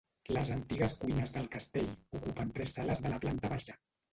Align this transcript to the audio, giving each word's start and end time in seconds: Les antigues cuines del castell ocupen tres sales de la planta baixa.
Les 0.35 0.47
antigues 0.55 0.95
cuines 1.03 1.35
del 1.35 1.45
castell 1.57 1.91
ocupen 2.21 2.55
tres 2.57 2.75
sales 2.79 3.03
de 3.05 3.13
la 3.17 3.21
planta 3.27 3.57
baixa. 3.57 3.79